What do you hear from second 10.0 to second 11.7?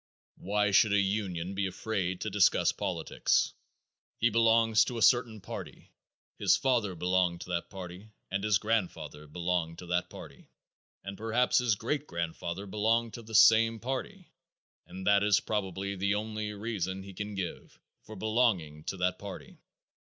party, and perhaps